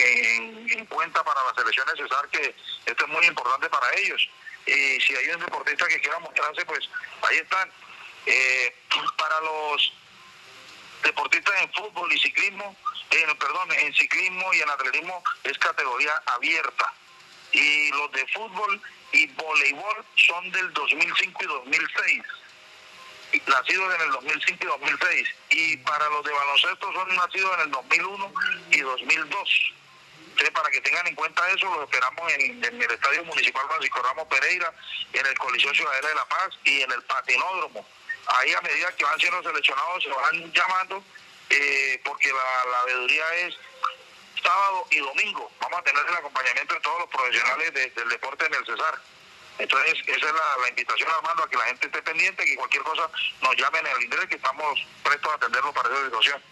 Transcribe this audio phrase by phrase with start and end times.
[0.00, 2.54] en, cuenta para la selección Cesar que
[2.86, 4.28] esto es muy importante para ellos.
[4.66, 6.88] Y si hay un deportista que quiera mostrarse, pues
[7.22, 7.70] ahí están.
[8.26, 8.74] Eh,
[9.18, 9.92] para los
[11.02, 12.76] deportistas en fútbol y ciclismo,
[13.10, 16.92] en, perdón, en ciclismo y en atletismo es categoría abierta.
[17.50, 18.80] Y los de fútbol
[19.12, 22.22] y voleibol son del 2005 y 2006
[23.46, 25.28] nacidos en el 2005 y 2006.
[25.50, 28.32] Y para los de baloncesto son nacidos en el 2001
[28.70, 29.74] y 2002.
[30.50, 34.72] Para que tengan en cuenta eso, los esperamos en, el Estadio Municipal Francisco Ramos Pereira,
[35.12, 37.86] en el Coliseo Ciudadela de La Paz y en el Patinódromo.
[38.26, 41.02] Ahí a medida que van siendo seleccionados se van llamando,
[41.50, 43.54] eh, porque la, la veeduría es
[44.42, 45.50] sábado y domingo.
[45.60, 49.00] Vamos a tener el acompañamiento de todos los profesionales del deporte en el Cesar.
[49.58, 53.08] Entonces, esa es la, invitación, Armando, a que la gente esté pendiente, que cualquier cosa
[53.42, 56.42] nos llamen al interés, que estamos prestos a atenderlo para esa situación.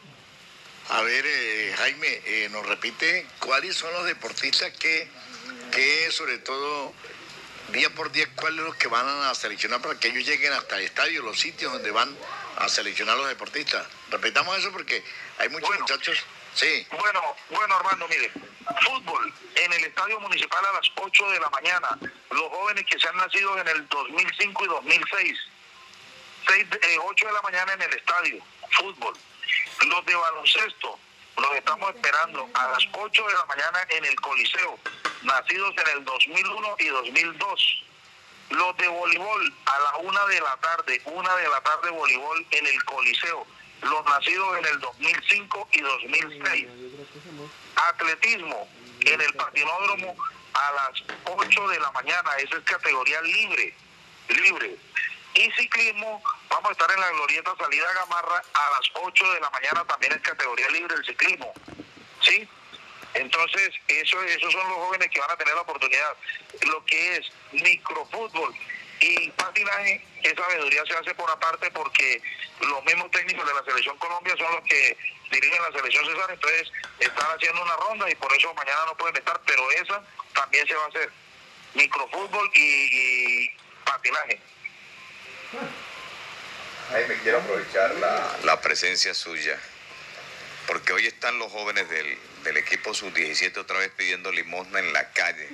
[0.90, 5.08] A ver, eh, Jaime, eh, nos repite cuáles son los deportistas que,
[5.70, 6.92] que sobre todo
[7.68, 10.78] día por día, cuáles son los que van a seleccionar para que ellos lleguen hasta
[10.78, 12.16] el estadio, los sitios donde van
[12.56, 13.86] a seleccionar los deportistas.
[14.10, 15.04] Repitamos eso porque
[15.38, 16.18] hay muchos muchachos.
[16.54, 16.84] Sí.
[16.90, 18.32] Bueno, bueno, Armando, mire,
[18.84, 21.98] fútbol en el estadio municipal a las 8 de la mañana.
[22.32, 25.38] Los jóvenes que se han nacido en el 2005 y 2006.
[26.48, 26.66] 6,
[26.98, 29.14] 8 de la mañana en el estadio, fútbol.
[29.86, 30.98] Los de baloncesto
[31.36, 34.78] los estamos esperando a las 8 de la mañana en el Coliseo,
[35.22, 37.84] nacidos en el 2001 y 2002.
[38.50, 42.66] Los de voleibol a la 1 de la tarde, 1 de la tarde voleibol en
[42.66, 43.46] el Coliseo,
[43.82, 46.68] los nacidos en el 2005 y 2006.
[47.76, 48.68] Atletismo
[49.00, 50.16] en el patinódromo
[50.52, 53.74] a las 8 de la mañana, esa es categoría libre,
[54.28, 54.76] libre.
[55.34, 59.50] Y ciclismo, vamos a estar en la glorieta salida Gamarra a las 8 de la
[59.50, 61.52] mañana, también es categoría libre el ciclismo.
[62.20, 62.46] ¿Sí?
[63.14, 66.16] Entonces, eso, esos son los jóvenes que van a tener la oportunidad.
[66.66, 68.54] Lo que es microfútbol
[69.00, 72.22] y patinaje, esa veeduría se hace por aparte porque
[72.60, 74.96] los mismos técnicos de la Selección Colombia son los que
[75.30, 79.16] dirigen la Selección César, entonces están haciendo una ronda y por eso mañana no pueden
[79.16, 80.02] estar, pero esa
[80.34, 81.10] también se va a hacer.
[81.74, 83.48] Microfútbol y
[83.84, 84.40] patinaje.
[86.92, 87.94] Me quiero aprovechar
[88.42, 89.56] la, presencia suya,
[90.66, 95.10] porque hoy están los jóvenes del, del equipo sub-17 otra vez pidiendo limosna en la
[95.12, 95.48] calle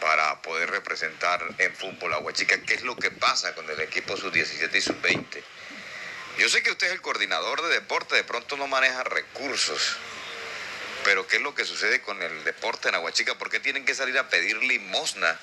[0.00, 2.60] para poder representar en fútbol a Huachica.
[2.62, 5.42] ¿Qué es lo que pasa con el equipo sub-17 y sub-20?
[6.38, 9.96] Yo sé que usted es el coordinador de deporte, de pronto no maneja recursos,
[11.04, 13.36] pero ¿qué es lo que sucede con el deporte en Aguachica?
[13.36, 15.38] ¿Por qué tienen que salir a pedir limosna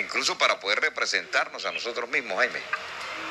[0.00, 2.60] incluso para poder representarnos a nosotros mismos, Jaime.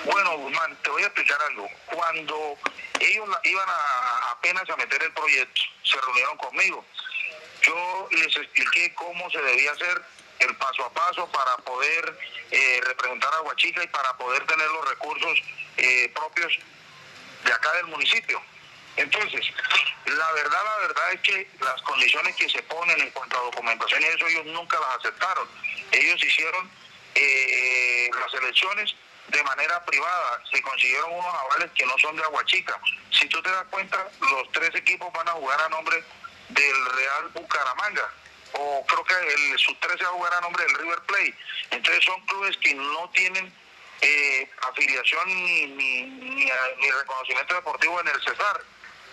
[0.05, 1.69] Bueno, Guzmán, te voy a explicar algo.
[1.85, 2.57] Cuando
[2.99, 6.85] ellos iban a, apenas a meter el proyecto, se reunieron conmigo.
[7.61, 10.01] Yo les expliqué cómo se debía hacer
[10.39, 12.19] el paso a paso para poder
[12.51, 15.39] eh, representar a Huachica y para poder tener los recursos
[15.77, 16.59] eh, propios
[17.45, 18.41] de acá del municipio.
[18.97, 19.41] Entonces,
[20.05, 24.01] la verdad, la verdad es que las condiciones que se ponen en cuanto a documentación
[24.01, 25.47] y eso ellos nunca las aceptaron.
[25.91, 26.69] Ellos hicieron
[27.15, 28.95] eh, las elecciones
[29.27, 32.79] de manera privada, se consiguieron unos avales que no son de Aguachica.
[33.11, 36.03] Si tú te das cuenta, los tres equipos van a jugar a nombre
[36.49, 38.09] del Real Bucaramanga,
[38.53, 41.35] o creo que el sub 13 va a jugar a nombre del River Plate.
[41.71, 43.51] Entonces son clubes que no tienen
[44.01, 48.61] eh, afiliación ni, ni, ni reconocimiento deportivo en el Cesar.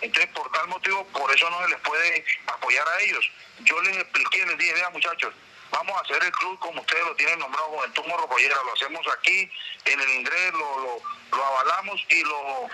[0.01, 3.31] Entonces, por tal motivo, por eso no se les puede apoyar a ellos.
[3.59, 5.33] Yo les expliqué, les dije, vean muchachos,
[5.71, 9.49] vamos a hacer el club como ustedes lo tienen nombrado, Juventud Morrocollera, lo hacemos aquí,
[9.85, 11.01] en el Indre, lo,
[11.31, 12.67] lo, avalamos y lo,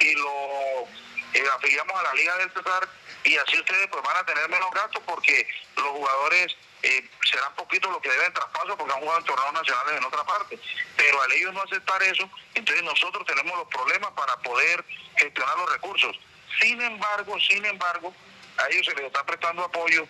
[0.00, 0.88] y lo
[1.34, 2.88] eh, afiliamos a la Liga del Cesar
[3.24, 5.46] y así ustedes pues van a tener menos gastos porque
[5.76, 9.98] los jugadores eh, serán poquitos los que deben traspaso porque han jugado en torneos nacionales
[9.98, 10.58] en otra parte.
[10.96, 14.84] Pero al ellos no aceptar eso, entonces nosotros tenemos los problemas para poder
[15.16, 16.18] gestionar los recursos.
[16.60, 18.14] Sin embargo, sin embargo,
[18.56, 20.06] a ellos se les está prestando apoyo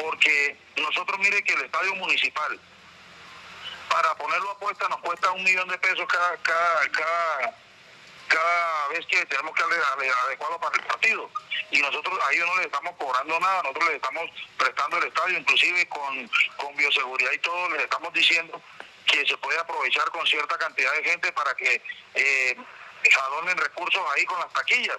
[0.00, 2.60] porque nosotros mire que el estadio municipal,
[3.88, 7.56] para ponerlo a puesta nos cuesta un millón de pesos cada, cada, cada,
[8.28, 11.30] cada vez que tenemos que adecuarlo para el partido.
[11.70, 15.38] Y nosotros a ellos no les estamos cobrando nada, nosotros les estamos prestando el estadio,
[15.38, 18.60] inclusive con, con bioseguridad y todo, les estamos diciendo
[19.06, 21.82] que se puede aprovechar con cierta cantidad de gente para que
[22.14, 22.56] eh,
[23.26, 24.98] adornen recursos ahí con las taquillas.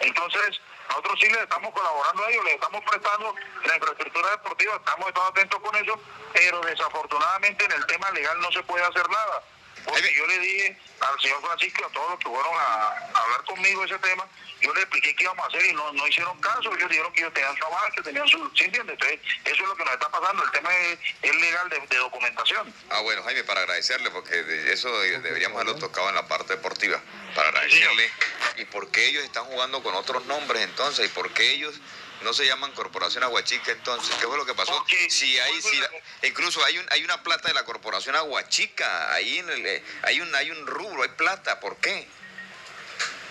[0.00, 3.34] Entonces, nosotros sí les estamos colaborando a ellos, les estamos prestando
[3.64, 6.00] la infraestructura deportiva, estamos todos atentos con eso,
[6.32, 9.42] pero desafortunadamente en el tema legal no se puede hacer nada.
[9.84, 13.44] Porque yo le dije al señor Francisco y a todos los que fueron a, hablar
[13.44, 14.26] conmigo ese tema,
[14.60, 17.20] yo le expliqué qué íbamos a hacer y no, no hicieron caso, ellos dijeron que
[17.20, 18.50] ellos tenían trabajo, que tenían su...
[18.54, 18.94] ¿Sí entiendes?
[18.94, 22.74] Entonces, eso es lo que nos está pasando, el tema es, legal de, documentación.
[22.90, 27.00] Ah, bueno, Jaime, para agradecerle, porque de eso deberíamos haberlo tocado en la parte deportiva,
[27.34, 28.10] para agradecerle.
[28.58, 31.06] ¿Y por qué ellos están jugando con otros nombres entonces?
[31.06, 31.80] ¿Y por qué ellos
[32.22, 34.14] no se llaman Corporación Aguachica entonces.
[34.16, 34.84] ¿Qué fue lo que pasó?
[35.08, 35.80] si hay, si
[36.22, 40.20] incluso hay un, hay una plata de la Corporación Aguachica, ahí en el, eh, hay
[40.20, 42.06] un, hay un rubro, hay plata, ¿por qué?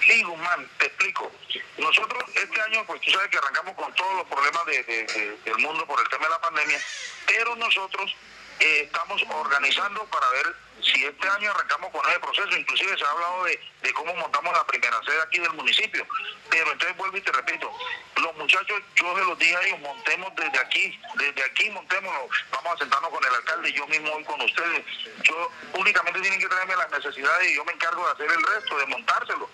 [0.06, 1.31] Sí, Guzmán, te explico.
[1.77, 6.00] Nosotros este año, pues tú sabes que arrancamos con todos los problemas del mundo por
[6.00, 6.80] el tema de la pandemia,
[7.27, 8.15] pero nosotros
[8.59, 13.44] estamos organizando para ver si este año arrancamos con ese proceso, inclusive se ha hablado
[13.45, 13.59] de,
[13.94, 16.06] cómo montamos la primera sede aquí del municipio,
[16.50, 17.71] pero entonces vuelvo y te repito,
[18.15, 22.73] los muchachos, yo se los dije a ellos, montemos desde aquí, desde aquí montémonos, vamos
[22.73, 24.85] a sentarnos con el alcalde, yo mismo voy con ustedes,
[25.23, 28.77] yo únicamente tienen que traerme las necesidades y yo me encargo de hacer el resto,
[28.77, 29.50] de montárselo,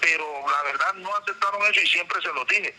[0.00, 2.74] pero la verdad no aceptaron eso y siempre se los dije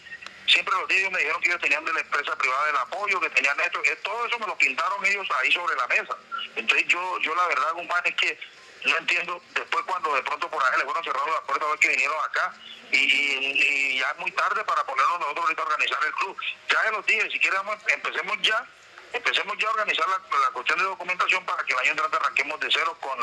[0.47, 3.29] siempre los días me dijeron que ellos tenían de la empresa privada del apoyo, que
[3.29, 6.17] tenían esto, que todo eso me lo pintaron ellos ahí sobre la mesa.
[6.55, 8.39] Entonces yo, yo la verdad, Guzmán, es que
[8.85, 11.79] no entiendo, después cuando de pronto por ahí le fueron cerrando las puertas a ver
[11.79, 12.53] que vinieron acá,
[12.91, 16.37] y, ya es muy tarde para ponernos nosotros ahorita a organizar el club.
[16.69, 18.67] Ya se los dije, si queremos, empecemos ya
[19.13, 20.19] empecemos ya a organizar la,
[20.51, 23.17] cuestión de documentación para que el año entrante arranquemos de cero con,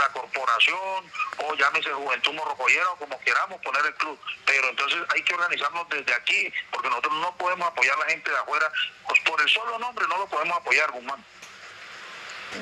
[0.00, 4.18] la corporación o llámese Juventud Morrocoyera o como queramos poner el club.
[4.44, 8.30] Pero entonces hay que organizarnos desde aquí porque nosotros no podemos apoyar a la gente
[8.30, 8.70] de afuera.
[9.08, 11.24] Pues por el solo nombre no lo podemos apoyar, Guzmán.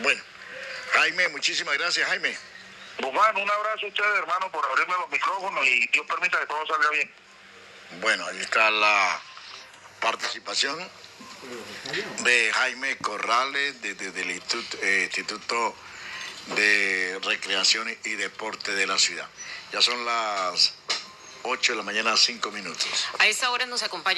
[0.02, 0.22] Bueno,
[0.94, 2.36] Jaime, muchísimas gracias, Jaime.
[2.98, 6.66] Guzmán, un abrazo a ustedes, hermano, por abrirme los micrófonos y Dios permita que todo
[6.66, 7.14] salga bien.
[8.00, 9.20] Bueno, ahí está la
[10.00, 10.78] participación
[12.24, 15.74] de Jaime Corrales, desde el eh, Instituto,
[16.56, 19.28] de Recreación y Deporte de la ciudad.
[19.72, 20.74] Ya son las
[21.44, 22.86] 8 de la mañana, 5 minutos.
[23.18, 24.10] A esta hora nos acompaña.